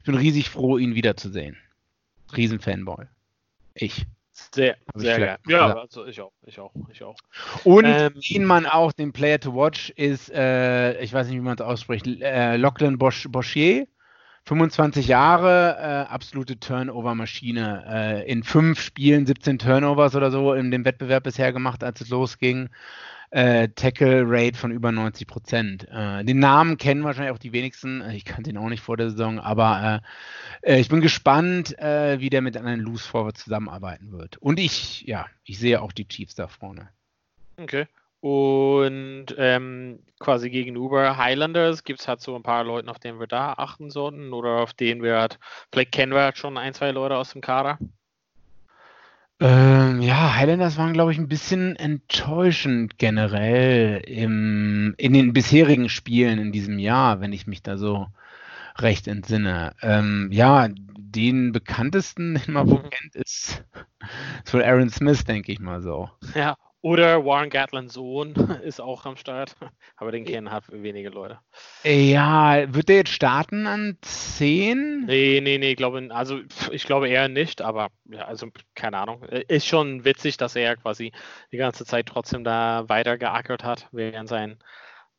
[0.00, 1.56] Ich bin riesig froh, ihn wiederzusehen.
[2.36, 3.06] Riesenfanboy.
[3.74, 4.04] Ich.
[4.32, 5.38] Sehr, sehr geil.
[5.46, 7.16] Ja, also ich auch, ich auch, ich auch.
[7.64, 11.40] Und ähm, den man auch, den Player to Watch, ist, äh, ich weiß nicht, wie
[11.40, 13.86] man es ausspricht, äh, Lachlan Bosch, Boschier.
[14.44, 17.84] 25 Jahre, äh, absolute Turnover-Maschine.
[17.86, 22.08] Äh, in fünf Spielen 17 Turnovers oder so in dem Wettbewerb bisher gemacht, als es
[22.08, 22.68] losging
[23.32, 25.88] äh, Tackle-Rate von über 90 Prozent.
[25.90, 28.02] Äh, den Namen kennen wahrscheinlich auch die wenigsten.
[28.02, 30.02] Äh, ich kannte ihn auch nicht vor der Saison, aber
[30.60, 34.36] äh, ich bin gespannt, wie der mit einem Loose Forward zusammenarbeiten wird.
[34.36, 36.90] Und ich, ja, ich sehe auch die Chiefs da vorne.
[37.56, 37.86] Okay.
[38.22, 43.26] Und ähm, quasi gegenüber Highlanders gibt es halt so ein paar Leute, auf denen wir
[43.26, 45.40] da achten sollten oder auf denen wir halt,
[45.72, 47.78] vielleicht kennen wir halt schon ein, zwei Leute aus dem Kader.
[49.40, 56.38] Ähm, ja, Highlanders waren, glaube ich, ein bisschen enttäuschend generell im, in den bisherigen Spielen
[56.38, 58.06] in diesem Jahr, wenn ich mich da so
[58.76, 59.74] recht entsinne.
[59.82, 63.64] Ähm, ja, den bekanntesten, den man wohl kennt, ist,
[64.44, 66.08] ist wohl Aaron Smith, denke ich mal so.
[66.36, 69.56] Ja, oder Warren Gatlands Sohn ist auch am Start,
[69.96, 71.38] aber den kennen halt wenige Leute.
[71.84, 75.06] Ja, wird der jetzt starten an 10?
[75.06, 76.40] Nee, nee, nee, glaube, also
[76.70, 79.22] ich glaube eher nicht, aber ja, also keine Ahnung.
[79.22, 81.12] Ist schon witzig, dass er quasi
[81.52, 84.58] die ganze Zeit trotzdem da weitergeackert hat, während sein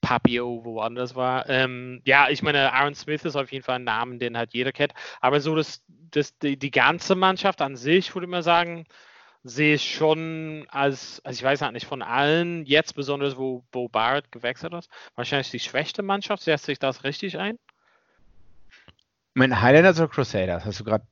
[0.02, 1.50] Papio woanders war.
[1.50, 4.74] Ähm, ja, ich meine, Aaron Smith ist auf jeden Fall ein Name, den halt jeder
[4.74, 8.86] kennt, aber so das, das, die, die ganze Mannschaft an sich, würde ich mal sagen,
[9.44, 13.90] sehe ich schon als, also ich weiß halt nicht von allen, jetzt besonders, wo Bo
[13.90, 16.44] Barrett gewechselt ist, wahrscheinlich die schwächste Mannschaft.
[16.44, 17.60] Setzt sich das richtig ein?
[19.36, 20.64] Ich meine, Highlanders oder Crusaders?
[20.64, 21.06] Hast du gerade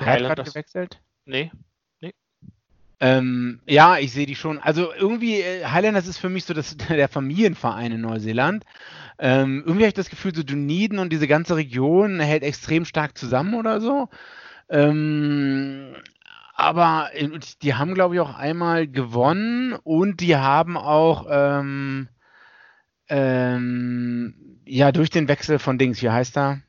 [0.00, 1.00] Highlanders gewechselt?
[1.24, 1.52] Nee.
[2.00, 2.14] nee.
[2.98, 4.58] Ähm, ja, ich sehe die schon.
[4.58, 8.64] Also irgendwie, äh, Highlanders ist für mich so das, der Familienverein in Neuseeland.
[9.18, 13.16] Ähm, irgendwie habe ich das Gefühl, so Dunedin und diese ganze Region hält extrem stark
[13.16, 14.08] zusammen oder so.
[14.68, 15.94] Ähm,
[16.56, 22.08] aber äh, die haben, glaube ich, auch einmal gewonnen und die haben auch ähm,
[23.08, 26.62] ähm, ja durch den Wechsel von Dings, wie heißt er?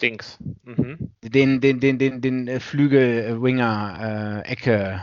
[0.00, 0.38] Dings.
[0.62, 1.10] Mhm.
[1.22, 5.02] Den, den, den, den, den äh, Flügelwinger äh, Ecke.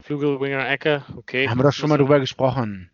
[0.00, 1.48] Flügelwinger Ecke, okay.
[1.48, 2.90] Haben wir doch schon mal drüber gesprochen.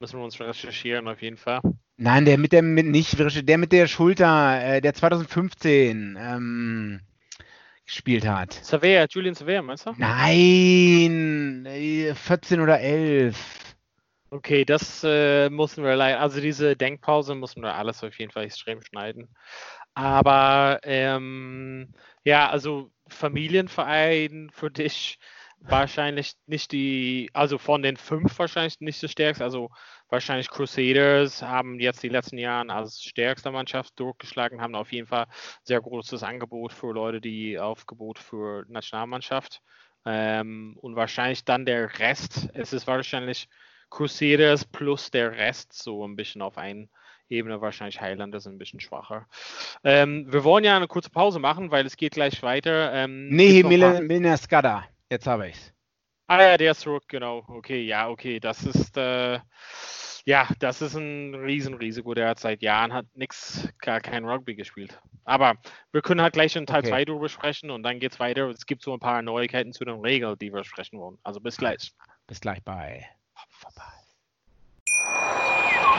[0.00, 1.60] Müssen wir uns recherchieren, auf jeden Fall.
[1.96, 7.00] Nein, der mit der mit nicht der mit der Schulter, äh, der 2015 ähm,
[7.84, 8.52] gespielt hat.
[8.52, 9.92] Savea, Julian Savea, meinst du?
[9.96, 11.66] Nein,
[12.14, 13.62] 14 oder 11.
[14.30, 18.44] Okay, das äh, müssen wir leider, also diese Denkpause müssen wir alles auf jeden Fall
[18.44, 19.28] extrem schneiden.
[19.94, 21.92] Aber ähm,
[22.24, 25.18] ja, also Familienverein für dich
[25.68, 29.44] wahrscheinlich nicht die, also von den fünf wahrscheinlich nicht das stärkste.
[29.44, 29.70] Also
[30.08, 35.26] wahrscheinlich Crusaders haben jetzt die letzten Jahre als stärkste Mannschaft durchgeschlagen, haben auf jeden Fall
[35.62, 39.60] sehr großes Angebot für Leute, die Aufgebot für Nationalmannschaft.
[40.04, 42.48] Ähm, und wahrscheinlich dann der Rest.
[42.54, 43.48] Es ist wahrscheinlich
[43.88, 46.90] Crusaders plus der Rest so ein bisschen auf einen
[47.28, 47.60] Ebene.
[47.60, 49.26] Wahrscheinlich Highlanders ein bisschen schwacher.
[49.84, 52.92] Ähm, wir wollen ja eine kurze Pause machen, weil es geht gleich weiter.
[52.92, 53.62] Ähm, nee,
[54.00, 54.84] Milner Skada.
[55.12, 55.74] Jetzt habe ich's.
[56.26, 57.44] Ah ja, der ist zurück, genau.
[57.46, 58.40] Okay, ja, okay.
[58.40, 59.40] Das ist äh,
[60.24, 62.14] ja, das ist ein Riesenrisiko.
[62.14, 64.98] Der hat seit Jahren hat nix, gar kein Rugby gespielt.
[65.24, 65.56] Aber
[65.92, 67.04] wir können halt gleich in Teil 2 okay.
[67.04, 68.48] darüber sprechen und dann geht es weiter.
[68.48, 71.18] Es gibt so ein paar Neuigkeiten zu den Regeln, die wir sprechen wollen.
[71.24, 71.92] Also bis gleich.
[72.26, 73.06] Bis gleich bei
[73.50, 73.92] vorbei.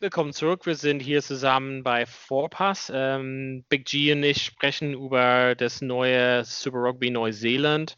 [0.00, 0.64] Willkommen zurück.
[0.64, 2.88] Wir sind hier zusammen bei Vorpass.
[2.94, 7.96] Ähm, Big G und ich sprechen über das neue Super Rugby Neuseeland.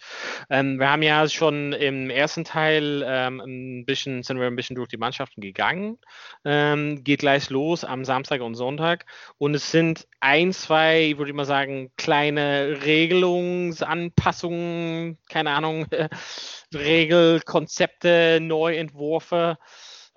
[0.48, 4.76] Ähm, wir haben ja schon im ersten Teil ähm, ein bisschen, sind wir ein bisschen
[4.76, 5.98] durch die Mannschaften gegangen.
[6.42, 9.04] Ähm, geht gleich los am Samstag und Sonntag.
[9.36, 15.84] Und es sind ein, zwei, würde ich mal sagen, kleine Regelungsanpassungen, keine Ahnung,
[16.74, 19.58] Regelkonzepte, Neuentwürfe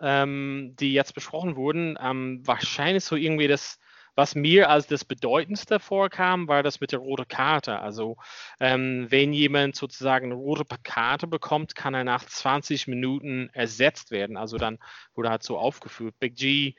[0.04, 3.80] ähm, die jetzt besprochen wurden, ähm, wahrscheinlich so irgendwie das,
[4.16, 7.80] was mir als das Bedeutendste vorkam, war das mit der roten Karte.
[7.80, 8.18] Also
[8.60, 14.38] ähm, wenn jemand sozusagen eine rote Karte bekommt, kann er nach 20 Minuten ersetzt werden.
[14.38, 14.78] Also dann
[15.16, 16.16] wurde halt so aufgeführt.
[16.20, 16.76] Big G,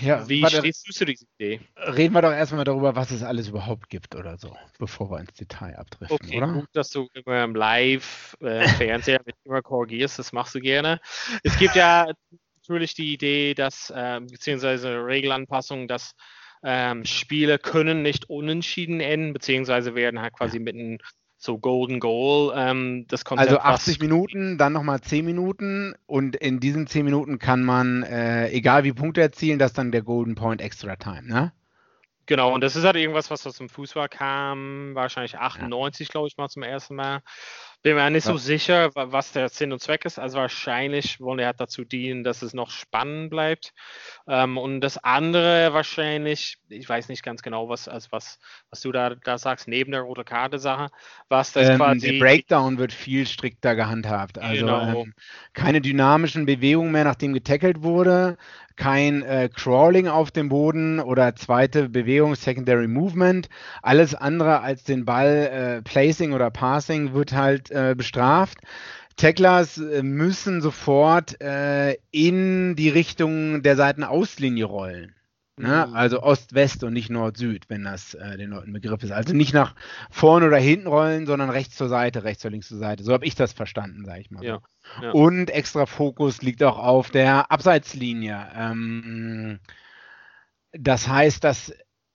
[0.00, 1.60] ja, wie warte, stehst du zu dieser Idee?
[1.76, 5.34] Reden wir doch erstmal darüber, was es alles überhaupt gibt oder so, bevor wir ins
[5.34, 6.52] Detail abdriften, okay, oder?
[6.52, 11.00] Gut, dass du immer im Live-Fernseher äh, mit immer korrigierst, das machst du gerne.
[11.42, 12.12] Es gibt ja
[12.62, 16.14] natürlich die Idee, dass, äh, beziehungsweise Regelanpassungen, dass
[16.64, 20.98] ähm, Spiele können nicht unentschieden enden, beziehungsweise werden halt quasi mit einem
[21.36, 23.50] so Golden Goal ähm, das Konzept.
[23.50, 28.48] Also 80 Minuten, dann nochmal 10 Minuten und in diesen 10 Minuten kann man, äh,
[28.50, 31.52] egal wie Punkte erzielen, das dann der Golden Point Extra Time, ne?
[32.26, 36.12] Genau, und das ist halt irgendwas, was aus dem Fußball kam, wahrscheinlich 98, ja.
[36.12, 37.22] glaube ich, mal zum ersten Mal.
[37.82, 40.18] Bin mir nicht so sicher, was der Sinn und Zweck ist.
[40.18, 43.74] Also wahrscheinlich wollen er dazu dienen, dass es noch spannend bleibt.
[44.28, 48.38] Ähm, und das andere wahrscheinlich, ich weiß nicht ganz genau, was, also was,
[48.70, 50.90] was du da, da sagst, neben der rote Karte Sache,
[51.28, 52.12] was das ähm, quasi.
[52.12, 54.38] Der Breakdown wird viel strikter gehandhabt.
[54.38, 55.02] Also genau.
[55.02, 55.14] ähm,
[55.52, 58.36] keine dynamischen Bewegungen mehr, nachdem getackelt wurde
[58.76, 63.48] kein äh, Crawling auf dem Boden oder zweite Bewegung, Secondary Movement.
[63.82, 68.58] Alles andere als den Ball äh, Placing oder Passing wird halt äh, bestraft.
[69.16, 75.14] Tacklers äh, müssen sofort äh, in die Richtung der Seitenauslinie rollen.
[75.58, 75.86] Ne?
[75.86, 75.94] Mhm.
[75.94, 79.12] Also Ost-West und nicht Nord-Süd, wenn das äh, den Leuten Begriff ist.
[79.12, 79.74] Also nicht nach
[80.10, 83.04] vorne oder hinten rollen, sondern rechts zur Seite, rechts oder links zur Seite.
[83.04, 84.42] So habe ich das verstanden, sage ich mal.
[84.42, 84.60] Ja.
[85.02, 85.10] Ja.
[85.10, 88.48] Und extra Fokus liegt auch auf der Abseitslinie.
[88.56, 89.60] Ähm,
[90.72, 91.74] das heißt, dass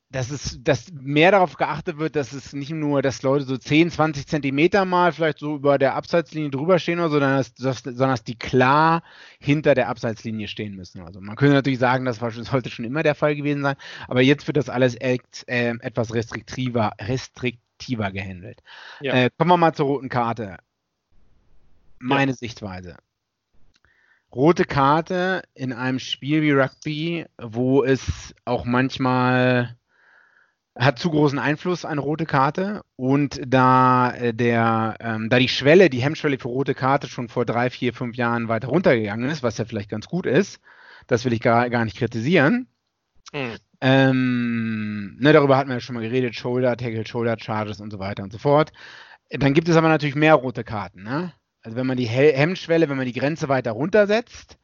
[0.09, 3.91] dass es, dass mehr darauf geachtet wird, dass es nicht nur, dass Leute so 10,
[3.91, 8.11] 20 Zentimeter mal vielleicht so über der Abseitslinie drüber stehen, oder, sondern dass, dass, sondern
[8.11, 9.03] dass die klar
[9.39, 11.01] hinter der Abseitslinie stehen müssen.
[11.01, 13.75] Also man könnte natürlich sagen, das war, sollte schon immer der Fall gewesen sein,
[14.07, 18.63] aber jetzt wird das alles äh, etwas restriktiver, restriktiver gehandelt.
[19.01, 19.13] Ja.
[19.13, 20.57] Äh, kommen wir mal zur roten Karte.
[21.99, 22.37] Meine ja.
[22.37, 22.95] Sichtweise.
[24.33, 29.77] Rote Karte in einem Spiel wie Rugby, wo es auch manchmal
[30.77, 35.89] hat zu großen Einfluss eine rote Karte und da äh, der ähm, da die Schwelle,
[35.89, 39.57] die Hemmschwelle für rote Karte schon vor drei, vier, fünf Jahren weiter runtergegangen ist, was
[39.57, 40.59] ja vielleicht ganz gut ist,
[41.07, 42.67] das will ich gar, gar nicht kritisieren,
[43.33, 43.57] Mhm.
[43.81, 47.99] Ähm, ne, darüber hatten wir ja schon mal geredet, Shoulder, Tackle, Shoulder Charges und so
[47.99, 48.71] weiter und so fort.
[49.29, 51.03] Dann gibt es aber natürlich mehr rote Karten.
[51.03, 51.33] Ne?
[51.61, 54.57] Also wenn man die Hemmschwelle, wenn man die Grenze weiter runtersetzt,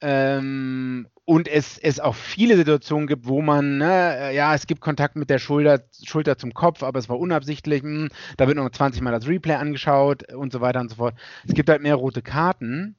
[0.00, 5.16] ähm, und es, es auch viele Situationen gibt, wo man, ne, ja, es gibt Kontakt
[5.16, 8.70] mit der Schulter, Schulter zum Kopf, aber es war unabsichtlich, mh, hm, da wird noch
[8.70, 11.14] 20 Mal das Replay angeschaut und so weiter und so fort.
[11.46, 12.96] Es gibt halt mehr rote Karten.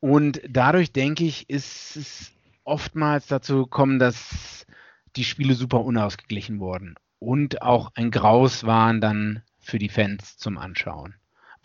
[0.00, 2.32] Und dadurch, denke ich, ist es
[2.64, 4.66] oftmals dazu gekommen, dass
[5.14, 10.58] die Spiele super unausgeglichen wurden und auch ein Graus waren dann für die Fans zum
[10.58, 11.14] Anschauen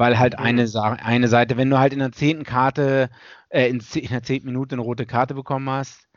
[0.01, 0.45] weil halt mhm.
[0.45, 3.11] eine, eine Seite, wenn du halt in der zehnten Karte,
[3.49, 6.09] äh, in, in, der zehnten Minute eine rote Karte bekommen hast,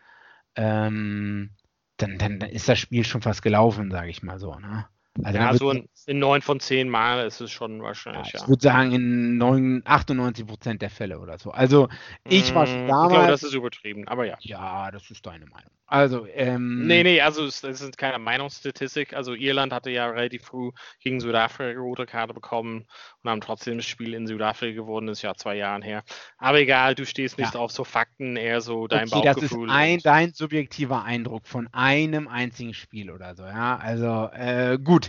[0.57, 1.51] ähm,
[1.99, 4.55] dann, dann, ist das Spiel schon fast gelaufen, sage ich mal so.
[4.55, 4.87] Ne?
[5.23, 8.33] Also ja, so in, in 9 von 10 Mal ist es schon wahrscheinlich.
[8.33, 8.49] Ja, ich ja.
[8.49, 11.53] würde sagen, in 9, 98 Prozent der Fälle oder so.
[11.53, 11.89] Also,
[12.25, 13.13] ich war schon damals.
[13.13, 14.37] Ich glaube, das ist übertrieben, aber ja.
[14.41, 15.71] Ja, das ist deine Meinung.
[15.87, 16.87] Also, ähm.
[16.87, 19.15] Nee, nee, also, es, es ist keine Meinungsstatistik.
[19.15, 22.87] Also, Irland hatte ja relativ früh gegen Südafrika eine rote Karte bekommen
[23.23, 25.07] und haben trotzdem das Spiel in Südafrika gewonnen.
[25.07, 26.03] Das ist ja zwei Jahre her.
[26.39, 27.61] Aber egal, du stehst nicht ja.
[27.61, 29.69] auf so Fakten, eher so dein okay, Bauchgefühl.
[29.69, 33.77] Das ist ein, dein subjektiver Eindruck von einem einzigen Spiel oder so, ja.
[33.77, 35.04] Also, äh, gut.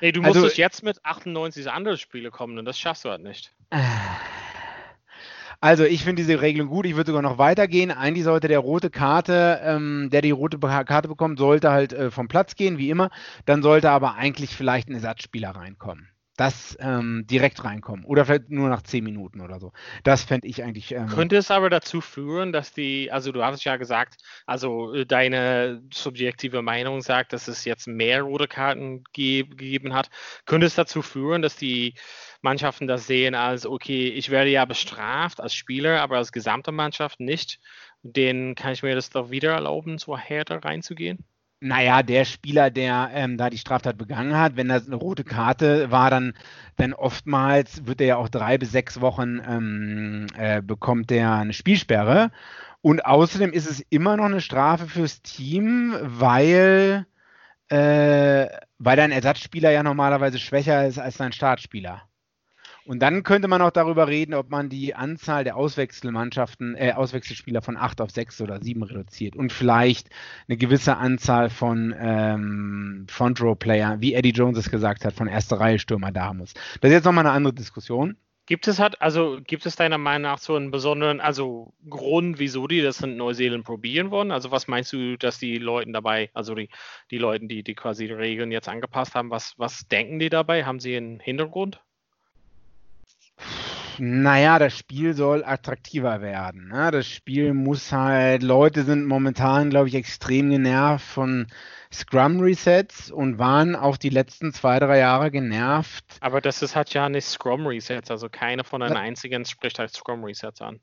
[0.00, 3.22] Nee, du musstest also, jetzt mit 98 andere Spiele kommen und das schaffst du halt
[3.22, 3.52] nicht.
[5.60, 6.86] Also ich finde diese Regelung gut.
[6.86, 7.92] Ich würde sogar noch weitergehen.
[7.92, 12.26] Eigentlich sollte der rote Karte, ähm, der die rote Karte bekommt, sollte halt äh, vom
[12.26, 13.10] Platz gehen, wie immer.
[13.44, 18.04] Dann sollte aber eigentlich vielleicht ein Ersatzspieler reinkommen das ähm, direkt reinkommen.
[18.04, 19.72] Oder vielleicht nur nach zehn Minuten oder so.
[20.02, 20.92] Das fände ich eigentlich.
[20.92, 25.04] Ähm, Könnte es aber dazu führen, dass die, also du hattest ja gesagt, also äh,
[25.04, 30.08] deine subjektive Meinung sagt, dass es jetzt mehr rote Karten ge gegeben hat.
[30.46, 31.94] Könnte es dazu führen, dass die
[32.40, 37.20] Mannschaften das sehen als, okay, ich werde ja bestraft als Spieler, aber als gesamte Mannschaft
[37.20, 37.60] nicht.
[38.02, 41.24] Den kann ich mir das doch wieder erlauben, so härter reinzugehen?
[41.64, 45.92] Naja, der Spieler, der ähm, da die Straftat begangen hat, wenn das eine rote Karte
[45.92, 46.34] war, dann,
[46.76, 51.52] dann oftmals wird er ja auch drei bis sechs Wochen ähm, äh, bekommt der eine
[51.52, 52.32] Spielsperre.
[52.80, 57.06] Und außerdem ist es immer noch eine Strafe fürs Team, weil,
[57.68, 58.48] äh,
[58.78, 62.02] weil dein Ersatzspieler ja normalerweise schwächer ist als dein Startspieler.
[62.84, 67.62] Und dann könnte man auch darüber reden, ob man die Anzahl der Auswechselmannschaften, äh, Auswechselspieler
[67.62, 70.08] von acht auf sechs oder sieben reduziert und vielleicht
[70.48, 75.28] eine gewisse Anzahl von ähm, Front Row Player, wie Eddie Jones es gesagt hat, von
[75.28, 76.54] erster Reihe Stürmer da muss.
[76.80, 78.16] Das ist jetzt nochmal eine andere Diskussion.
[78.46, 82.66] Gibt es hat, also gibt es deiner Meinung nach so einen besonderen, also Grund, wieso
[82.66, 84.32] die das in Neuseeland probieren wollen?
[84.32, 86.68] Also was meinst du, dass die Leute dabei, also die,
[87.12, 90.64] die Leute, die, die quasi die Regeln jetzt angepasst haben, was, was denken die dabei?
[90.64, 91.80] Haben sie einen Hintergrund?
[93.98, 96.68] Naja, das Spiel soll attraktiver werden.
[96.68, 96.90] Ne?
[96.90, 101.46] Das Spiel muss halt, Leute sind momentan, glaube ich, extrem genervt von
[101.92, 106.04] Scrum-Resets und waren auch die letzten zwei, drei Jahre genervt.
[106.20, 110.62] Aber das ist halt ja nicht Scrum-Resets, also keine von den einzigen spricht halt Scrum-Resets
[110.62, 110.80] an.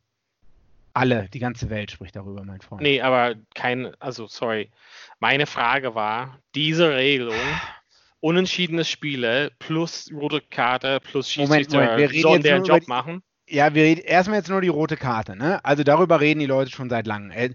[0.93, 2.81] Alle, die ganze Welt spricht darüber, mein Freund.
[2.81, 4.71] Nee, aber kein, also sorry.
[5.19, 7.35] Meine Frage war, diese Regelung
[8.21, 13.21] unentschiedene Spiele plus rote Karte plus Schiedsrichter sollen deren Job machen.
[13.51, 15.63] Ja, wir reden erstmal jetzt nur die rote Karte, ne?
[15.65, 17.31] Also darüber reden die Leute schon seit langem.
[17.31, 17.49] Äh,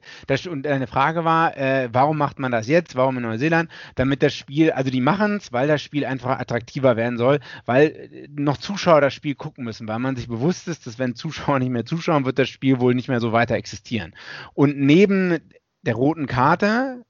[0.49, 2.97] und eine Frage war, äh, warum macht man das jetzt?
[2.97, 3.71] Warum in Neuseeland?
[3.95, 7.87] Damit das Spiel, also die machen es, weil das Spiel einfach attraktiver werden soll, weil
[7.87, 11.59] äh, noch Zuschauer das Spiel gucken müssen, weil man sich bewusst ist, dass wenn Zuschauer
[11.61, 14.17] nicht mehr zuschauen, wird das Spiel wohl nicht mehr so weiter existieren.
[14.53, 15.39] Und neben
[15.83, 17.05] der roten Karte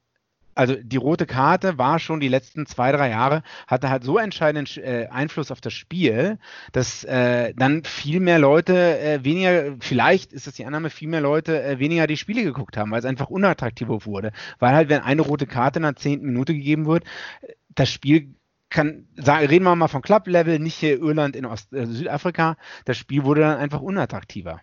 [0.55, 4.81] also die rote Karte war schon die letzten zwei, drei Jahre, hatte halt so entscheidenden
[4.81, 6.39] äh, Einfluss auf das Spiel,
[6.71, 11.21] dass äh, dann viel mehr Leute äh, weniger, vielleicht ist das die Annahme, viel mehr
[11.21, 14.31] Leute äh, weniger die Spiele geguckt haben, weil es einfach unattraktiver wurde.
[14.59, 17.03] Weil halt, wenn eine rote Karte in der zehnten Minute gegeben wird,
[17.69, 18.33] das Spiel
[18.69, 22.97] kann, sagen, reden wir mal von Club-Level, nicht hier Irland in Ost, äh, Südafrika, das
[22.97, 24.61] Spiel wurde dann einfach unattraktiver.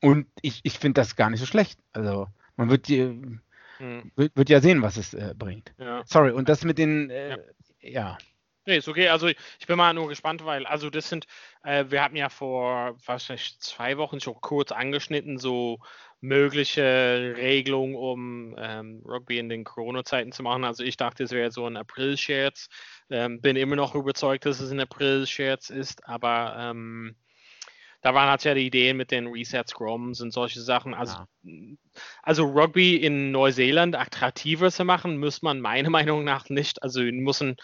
[0.00, 1.78] Und ich, ich finde das gar nicht so schlecht.
[1.92, 3.40] Also man wird die,
[3.78, 4.12] hm.
[4.16, 5.72] Wird, wird, ja sehen, was es äh, bringt.
[5.78, 6.02] Ja.
[6.04, 7.38] Sorry, und das mit den, äh, ja.
[7.80, 8.18] ja.
[8.64, 9.08] Nee, ist okay.
[9.08, 11.26] Also ich bin mal nur gespannt, weil, also das sind,
[11.64, 15.80] äh, wir hatten ja vor wahrscheinlich zwei Wochen schon kurz angeschnitten, so
[16.20, 20.62] mögliche Regelungen, um ähm, Rugby in den Corona-Zeiten zu machen.
[20.62, 22.68] Also ich dachte, es wäre so ein April-Scherz.
[23.10, 27.16] Ähm, bin immer noch überzeugt, dass es ein April-Scherz ist, aber ähm,
[28.02, 30.92] da waren halt ja die Ideen mit den Reset Scrums und solche Sachen.
[30.92, 31.52] Also, ja.
[32.22, 36.82] also Rugby in Neuseeland attraktiver zu machen, muss man meiner Meinung nach nicht.
[36.82, 37.56] Also müssen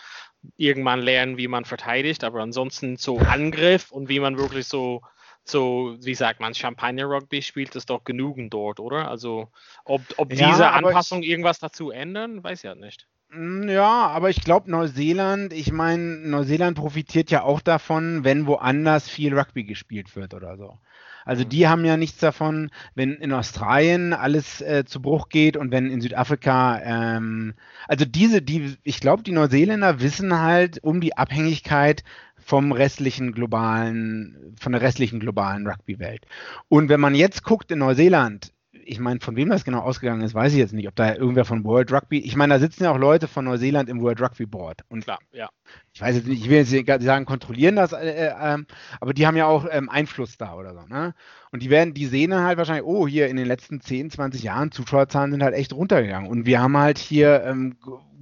[0.57, 5.03] irgendwann lernen, wie man verteidigt, aber ansonsten so Angriff und wie man wirklich so
[5.45, 9.09] so, wie sagt man, Champagner-Rugby spielt es doch genügend dort, oder?
[9.09, 9.49] Also,
[9.87, 13.09] ob, ob Ja, diese Anpassung irgendwas dazu ändern, weiß ich halt nicht.
[13.31, 19.09] Mm, Ja, aber ich glaube, Neuseeland, ich meine, Neuseeland profitiert ja auch davon, wenn woanders
[19.09, 20.79] viel Rugby gespielt wird oder so.
[21.25, 21.49] Also Mhm.
[21.51, 25.91] die haben ja nichts davon, wenn in Australien alles äh, zu Bruch geht und wenn
[25.91, 27.55] in Südafrika, ähm,
[27.87, 32.03] also diese, die, ich glaube, die Neuseeländer wissen halt um die Abhängigkeit
[32.39, 36.25] vom restlichen globalen, von der restlichen globalen Rugby-Welt.
[36.69, 38.53] Und wenn man jetzt guckt in Neuseeland,
[38.89, 41.45] ich meine, von wem das genau ausgegangen ist, weiß ich jetzt nicht, ob da irgendwer
[41.45, 44.47] von World Rugby, ich meine, da sitzen ja auch Leute von Neuseeland im World Rugby
[44.47, 44.83] Board.
[44.89, 45.51] Und Klar, ja.
[45.93, 48.67] ich weiß jetzt nicht, ich will jetzt nicht sagen, kontrollieren das, äh, äh, ähm,
[49.01, 51.15] aber die haben ja auch ähm, Einfluss da oder so, ne?
[51.51, 54.43] Und die werden, die sehen dann halt wahrscheinlich, oh, hier in den letzten 10, 20
[54.43, 56.31] Jahren, Zuschauerzahlen sind halt echt runtergegangen.
[56.31, 57.77] Und wir haben halt hier ähm,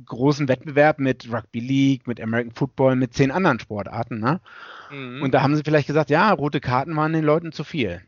[0.04, 4.40] großen Wettbewerb mit Rugby League, mit American Football, mit zehn anderen Sportarten, ne?
[4.90, 5.22] Mhm.
[5.22, 8.02] Und da haben sie vielleicht gesagt, ja, rote Karten waren den Leuten zu viel.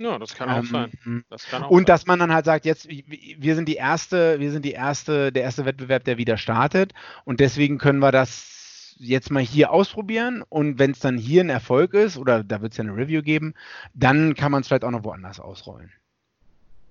[0.00, 1.24] Ja, das kann auch Ähm, sein.
[1.30, 1.86] Das kann auch Und sein.
[1.86, 5.42] dass man dann halt sagt, jetzt, wir sind die erste, wir sind die erste, der
[5.42, 6.92] erste Wettbewerb, der wieder startet.
[7.24, 10.42] Und deswegen können wir das jetzt mal hier ausprobieren.
[10.48, 13.22] Und wenn es dann hier ein Erfolg ist, oder da wird es ja eine Review
[13.22, 13.54] geben,
[13.94, 15.92] dann kann man es vielleicht auch noch woanders ausrollen.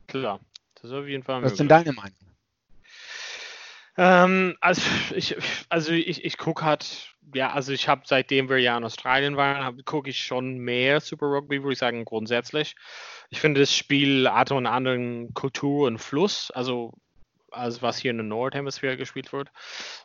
[0.07, 0.39] Klar,
[0.75, 2.13] das ist auf jeden Fall Was ist denn deine Meinung?
[3.97, 4.81] Ähm, also
[5.15, 5.35] ich,
[5.69, 9.83] also ich, ich gucke halt, ja, also ich habe seitdem wir ja in Australien waren,
[9.85, 12.75] gucke ich schon mehr Super Rugby, würde ich sagen, grundsätzlich.
[13.29, 16.93] Ich finde, das Spiel hat einen anderen Kultur und Fluss, also
[17.55, 19.49] als was hier in der Nordhemisphäre gespielt wird.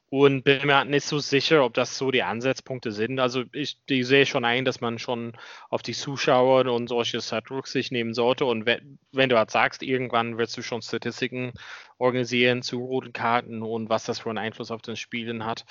[0.08, 3.20] Und bin mir halt nicht so sicher, ob das so die Ansatzpunkte sind.
[3.20, 5.32] Also ich, ich sehe schon ein, dass man schon
[5.68, 8.44] auf die Zuschauer und solches halt Rücksicht nehmen sollte.
[8.44, 11.52] Und wenn, wenn du halt sagst, irgendwann wirst du schon Statistiken
[11.98, 15.64] organisieren zu roten Karten und was das für einen Einfluss auf den Spielen hat.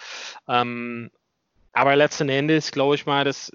[0.48, 1.12] Ähm,
[1.74, 3.52] aber letzten Endes glaube ich mal, dass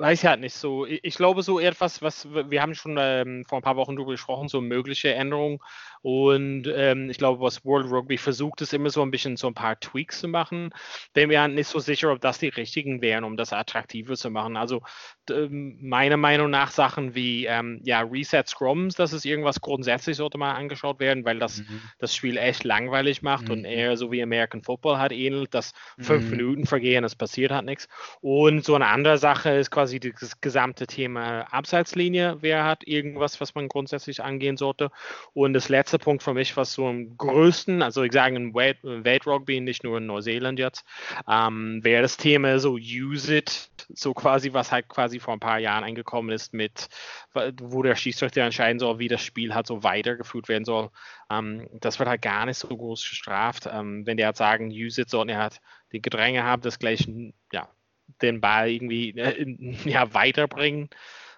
[0.00, 0.86] weiß ich halt nicht so.
[0.86, 4.48] Ich, glaube so etwas, was wir haben schon ähm, vor ein paar Wochen darüber gesprochen,
[4.48, 5.58] so mögliche Änderungen.
[6.00, 9.54] Und ähm, ich glaube, was World Rugby versucht, ist immer so ein bisschen so ein
[9.54, 10.70] paar Tweaks zu machen.
[11.12, 14.30] Bin mir halt nicht so sicher, ob das die richtigen wären, um das attraktiver zu
[14.30, 14.56] machen.
[14.56, 14.80] Also
[15.30, 20.38] ähm, meiner Meinung nach Sachen wie ähm, ja, Reset Scrums, das ist irgendwas grundsätzlich sollte
[20.38, 21.80] mal angeschaut werden, weil das Mhm.
[21.98, 23.64] das Spiel echt langweilig macht und Mhm.
[23.64, 26.36] eher so wie American Football hat ähnelt, dass fünf Mhm.
[26.36, 27.88] Minuten vergehen, es passiert halt nichts.
[28.20, 32.38] Und so eine andere Sache ist quasi das gesamte Thema Abseitslinie.
[32.40, 34.90] Wer hat irgendwas, was man grundsätzlich angehen sollte?
[35.32, 38.78] Und das letzte Punkt für mich, was so am größten, also ich sage in Welt,
[38.82, 40.84] Weltrugby, nicht nur in Neuseeland jetzt,
[41.28, 45.58] ähm, wäre das Thema so Use It, so quasi, was halt quasi vor ein paar
[45.58, 46.88] Jahren eingekommen ist mit,
[47.62, 50.90] wo der Schiedsrichter entscheiden soll, wie das Spiel halt so weitergeführt werden soll.
[51.30, 53.68] Ähm, das wird halt gar nicht so groß gestraft.
[53.72, 55.60] Ähm, wenn die halt sagen, Use It, sollten ja halt
[55.92, 57.08] die Gedränge haben, das gleich,
[57.52, 57.68] ja,
[58.22, 59.56] den Ball irgendwie äh,
[59.88, 60.88] ja, weiterbringen.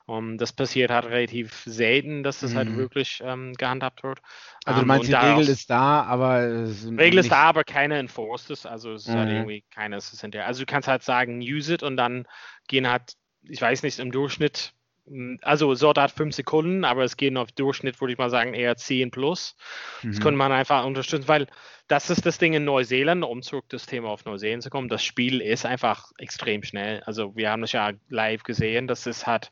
[0.06, 2.76] Um, das passiert halt relativ selten, dass das halt Mhm.
[2.76, 4.20] wirklich ähm, gehandhabt wird.
[4.64, 6.66] Also du Ähm, meinst, die Regel ist da, aber
[6.98, 8.66] Regel ist da, aber keine enforced ist.
[8.66, 9.36] Also es ist halt Mhm.
[9.36, 10.46] irgendwie keines ist hinterher.
[10.46, 12.26] Also du kannst halt sagen, use it und dann
[12.68, 13.14] gehen halt,
[13.48, 14.72] ich weiß nicht, im Durchschnitt,
[15.06, 18.54] mh, also so hat fünf Sekunden, aber es gehen auf Durchschnitt, würde ich mal sagen,
[18.54, 19.56] eher 10 plus.
[20.02, 20.22] Das Mhm.
[20.22, 21.46] könnte man einfach unterstützen, weil
[21.88, 24.88] das ist das Ding in Neuseeland, um zurück das Thema auf Neuseeland zu kommen.
[24.88, 27.02] Das Spiel ist einfach extrem schnell.
[27.04, 29.50] Also wir haben das ja live gesehen, das ist halt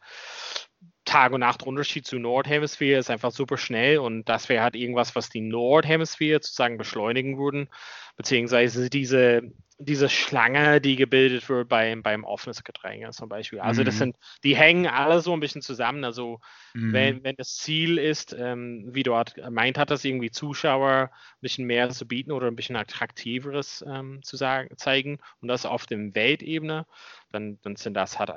[1.10, 5.28] Tag- und Nacht-Unterschied zu Nordhemisphäre ist einfach super schnell und das wäre halt irgendwas, was
[5.28, 7.68] die Nordhemisphäre sozusagen beschleunigen würden,
[8.16, 9.42] beziehungsweise diese,
[9.78, 13.60] diese Schlange, die gebildet wird beim, beim offenes Gedränge zum Beispiel.
[13.60, 13.98] Also das Mhm.
[13.98, 16.04] sind, die hängen alle so ein bisschen zusammen.
[16.04, 16.38] Also
[16.74, 16.92] Mhm.
[16.92, 21.66] wenn, wenn das Ziel ist, ähm, wie du halt gemeint hattest, irgendwie Zuschauer ein bisschen
[21.66, 26.14] mehr zu bieten oder ein bisschen attraktiveres ähm, zu sagen, zeigen und das auf dem
[26.14, 26.86] Weltebene,
[27.32, 28.30] dann, dann sind das halt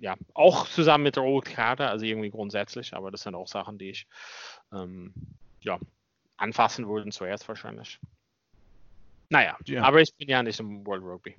[0.00, 3.78] ja auch zusammen mit der roten Karte, also irgendwie grundsätzlich, aber das sind auch Sachen,
[3.78, 4.06] die ich
[4.72, 5.14] ähm,
[5.60, 5.78] ja
[6.36, 8.00] anfassen würde zuerst wahrscheinlich.
[9.28, 9.84] Naja, Ja.
[9.84, 11.36] aber ich bin ja nicht im World Rugby.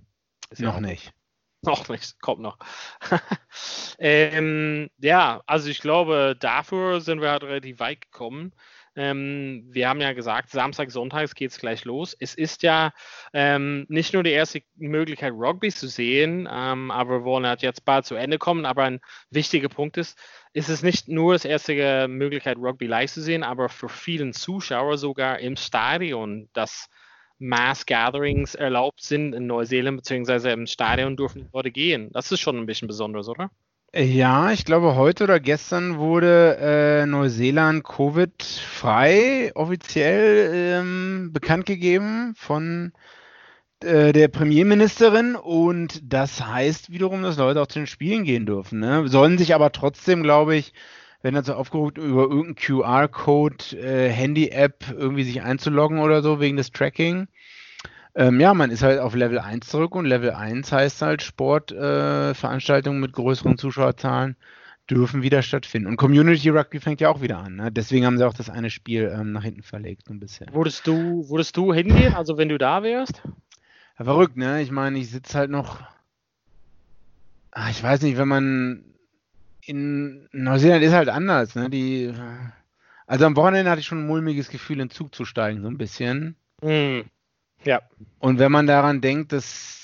[0.49, 1.11] Ist ja Noch auch- nicht.
[1.63, 2.57] noch nicht, kommt noch.
[3.99, 8.53] ähm, ja, also ich glaube, dafür sind wir halt relativ weit gekommen.
[8.95, 12.15] Ähm, wir haben ja gesagt, Samstag, Sonntags geht es gleich los.
[12.19, 12.91] Es ist ja
[13.33, 17.85] ähm, nicht nur die erste Möglichkeit, Rugby zu sehen, ähm, aber wir wollen halt jetzt
[17.85, 18.65] bald zu Ende kommen.
[18.65, 18.99] Aber ein
[19.29, 20.17] wichtiger Punkt ist,
[20.53, 24.97] ist es nicht nur das erste Möglichkeit, Rugby live zu sehen, aber für vielen Zuschauer
[24.97, 26.89] sogar im Stadion, dass
[27.39, 32.11] Mass Gatherings erlaubt sind in Neuseeland, beziehungsweise im Stadion dürfen Leute gehen.
[32.11, 33.49] Das ist schon ein bisschen besonders, oder?
[33.93, 42.93] Ja, ich glaube, heute oder gestern wurde äh, Neuseeland Covid-frei offiziell ähm, bekannt gegeben von
[43.81, 48.79] äh, der Premierministerin und das heißt wiederum, dass Leute auch zu den Spielen gehen dürfen.
[48.79, 49.09] Ne?
[49.09, 50.71] Sollen sich aber trotzdem, glaube ich,
[51.21, 56.71] wenn so aufgerufen, über irgendeinen QR-Code, äh, Handy-App irgendwie sich einzuloggen oder so wegen des
[56.71, 57.27] Tracking.
[58.13, 63.01] Ähm, ja, man ist halt auf Level 1 zurück und Level 1 heißt halt Sportveranstaltungen
[63.01, 64.35] äh, mit größeren Zuschauerzahlen
[64.89, 65.87] dürfen wieder stattfinden.
[65.87, 67.55] Und Community Rugby fängt ja auch wieder an.
[67.55, 67.71] Ne?
[67.71, 70.53] Deswegen haben sie auch das eine Spiel ähm, nach hinten verlegt, ein bisschen.
[70.53, 73.21] Würdest du, würdest du hingehen, also wenn du da wärst?
[73.97, 74.61] Ja, verrückt, ne?
[74.61, 75.81] Ich meine, ich sitze halt noch.
[77.51, 78.83] Ach, ich weiß nicht, wenn man
[79.61, 81.69] in Neuseeland ist halt anders, ne?
[81.69, 82.13] Die,
[83.07, 85.67] also am Wochenende hatte ich schon ein mulmiges Gefühl, in den Zug zu steigen, so
[85.67, 86.35] ein bisschen.
[86.61, 87.01] Mm,
[87.63, 87.81] ja.
[88.19, 89.81] Und wenn man daran denkt, dass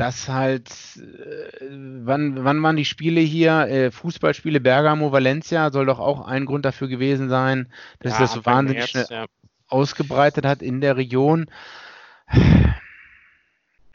[0.00, 1.66] das halt, äh,
[2.02, 3.68] wann, wann waren die Spiele hier?
[3.68, 8.32] Äh, Fußballspiele Bergamo, Valencia soll doch auch ein Grund dafür gewesen sein, dass ja, das
[8.32, 9.26] so wahnsinnig schnell ja.
[9.68, 11.50] ausgebreitet hat in der Region.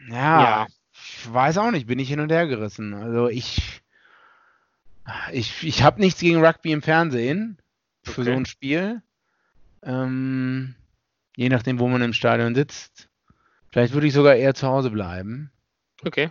[0.08, 2.94] Ja, ja, ich weiß auch nicht, bin ich hin und her gerissen.
[2.94, 3.82] Also ich,
[5.32, 7.58] ich, ich habe nichts gegen Rugby im Fernsehen
[8.04, 8.32] für okay.
[8.32, 9.02] so ein Spiel.
[9.82, 10.76] Ähm,
[11.36, 13.10] je nachdem, wo man im Stadion sitzt.
[13.70, 15.52] Vielleicht würde ich sogar eher zu Hause bleiben.
[16.04, 16.30] Okay.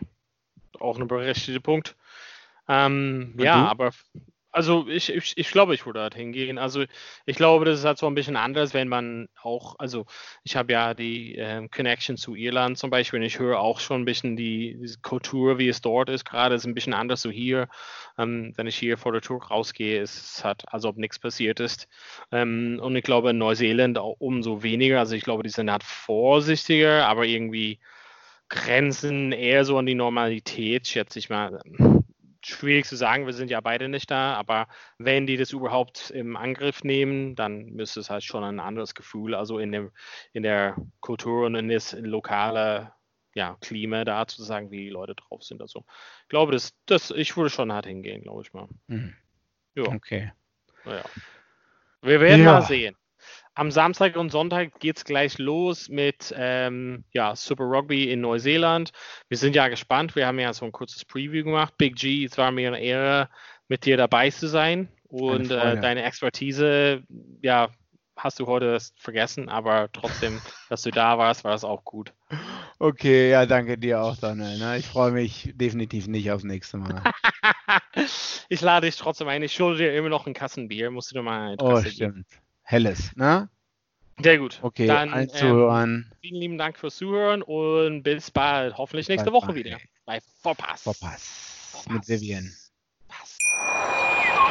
[0.81, 1.97] Auch ein berechtigter Punkt.
[2.69, 3.71] Ähm, ja, du?
[3.71, 3.93] aber
[4.55, 6.59] also ich, ich, ich glaube, ich würde dort hingehen.
[6.59, 6.85] Also
[7.27, 10.07] ich glaube, das ist halt so ein bisschen anders, wenn man auch, also
[10.45, 14.03] ich habe ja die ähm, Connection zu Irland zum Beispiel und ich höre auch schon
[14.03, 17.31] ein bisschen die, die Kultur, wie es dort ist, gerade ist ein bisschen anders so
[17.31, 17.69] hier.
[18.17, 21.59] Ähm, wenn ich hier vor der Tour rausgehe, ist es halt, als ob nichts passiert
[21.59, 21.89] ist.
[22.31, 25.01] Ähm, und ich glaube, in Neuseeland auch umso weniger.
[25.01, 27.81] Also ich glaube, die sind halt vorsichtiger, aber irgendwie
[28.49, 31.61] grenzen eher so an die Normalität, schätze ich mal
[32.47, 34.68] schwierig zu sagen, wir sind ja beide nicht da, aber
[34.99, 39.34] wenn die das überhaupt im Angriff nehmen, dann müsste es halt schon ein anderes Gefühl,
[39.34, 39.90] also in, dem,
[40.32, 42.92] in der Kultur und in das lokale
[43.34, 45.61] ja, Klima da zu sagen, wie die Leute drauf sind.
[45.61, 45.84] Also
[46.22, 48.68] ich glaube, das, das, ich würde schon hart hingehen, glaube ich mal.
[48.86, 49.14] Mhm.
[49.74, 49.84] Ja.
[49.84, 50.32] Okay.
[50.84, 51.05] Naja.
[52.03, 52.53] Wir werden ja.
[52.53, 52.97] mal sehen.
[53.57, 58.91] Am Samstag und Sonntag geht es gleich los mit ähm, ja, Super Rugby in Neuseeland.
[59.29, 60.17] Wir sind ja gespannt.
[60.17, 61.75] Wir haben ja so ein kurzes Preview gemacht.
[61.79, 63.29] Big G, es war mir eine Ehre,
[63.69, 64.89] mit dir dabei zu sein.
[65.09, 67.05] Und äh, deine Expertise,
[67.43, 67.69] ja,
[68.17, 72.13] hast du heute vergessen, aber trotzdem, dass du da warst, war das auch gut.
[72.81, 74.59] Okay, ja, danke dir auch, Daniel.
[74.59, 74.79] Ne?
[74.79, 77.03] Ich freue mich definitiv nicht aufs nächste Mal.
[78.49, 79.43] ich lade dich trotzdem ein.
[79.43, 80.91] Ich schulde dir immer noch ein Kassenbier.
[80.91, 81.97] Musst du dir mal ein Oh, stimmt.
[81.97, 82.27] Geben.
[82.65, 83.49] Helles, ne?
[84.21, 84.59] Sehr gut.
[84.62, 88.77] Okay, Dann, ähm, vielen lieben Dank fürs Zuhören und bis bald.
[88.79, 89.57] Hoffentlich nächste bye Woche bye.
[89.57, 90.83] wieder bei Vorpass.
[90.83, 91.71] Vorpass.
[91.73, 91.93] Vorpass.
[91.93, 92.53] Mit Vivian.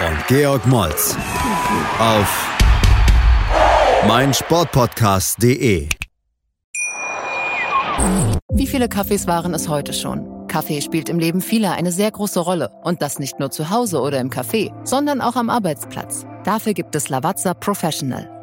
[0.00, 1.14] und Georg Moltz
[1.98, 2.48] auf
[4.08, 5.88] meinsportpodcast.de.
[8.52, 10.46] Wie viele Kaffees waren es heute schon?
[10.48, 12.70] Kaffee spielt im Leben vieler eine sehr große Rolle.
[12.82, 16.24] Und das nicht nur zu Hause oder im Café, sondern auch am Arbeitsplatz.
[16.44, 18.39] Dafür gibt es Lavazza Professional.